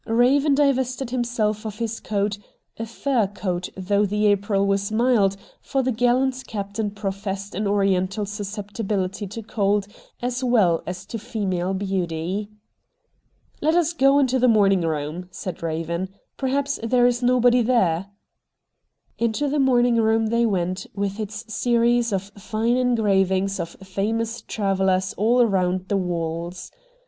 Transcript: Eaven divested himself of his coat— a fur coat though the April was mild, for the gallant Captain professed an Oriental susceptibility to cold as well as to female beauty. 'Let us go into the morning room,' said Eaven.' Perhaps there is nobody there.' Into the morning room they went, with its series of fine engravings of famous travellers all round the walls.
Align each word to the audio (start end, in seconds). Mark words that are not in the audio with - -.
Eaven 0.09 0.55
divested 0.55 1.11
himself 1.11 1.63
of 1.63 1.77
his 1.77 1.99
coat— 1.99 2.39
a 2.79 2.87
fur 2.87 3.27
coat 3.27 3.69
though 3.77 4.03
the 4.03 4.25
April 4.25 4.65
was 4.65 4.91
mild, 4.91 5.37
for 5.61 5.83
the 5.83 5.91
gallant 5.91 6.41
Captain 6.47 6.89
professed 6.89 7.53
an 7.53 7.67
Oriental 7.67 8.25
susceptibility 8.25 9.27
to 9.27 9.43
cold 9.43 9.85
as 10.19 10.43
well 10.43 10.81
as 10.87 11.05
to 11.05 11.19
female 11.19 11.75
beauty. 11.75 12.49
'Let 13.61 13.75
us 13.75 13.93
go 13.93 14.17
into 14.17 14.39
the 14.39 14.47
morning 14.47 14.81
room,' 14.81 15.27
said 15.29 15.63
Eaven.' 15.63 16.09
Perhaps 16.35 16.79
there 16.81 17.05
is 17.05 17.21
nobody 17.21 17.61
there.' 17.61 18.07
Into 19.19 19.47
the 19.49 19.59
morning 19.59 19.97
room 19.97 20.25
they 20.33 20.47
went, 20.47 20.87
with 20.95 21.19
its 21.19 21.53
series 21.53 22.11
of 22.11 22.23
fine 22.39 22.75
engravings 22.75 23.59
of 23.59 23.69
famous 23.83 24.41
travellers 24.41 25.13
all 25.15 25.45
round 25.45 25.89
the 25.89 25.97
walls. 25.97 26.71